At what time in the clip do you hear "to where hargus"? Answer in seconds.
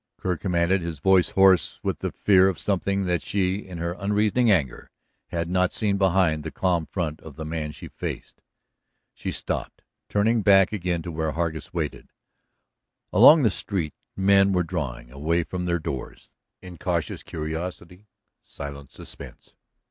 11.03-11.71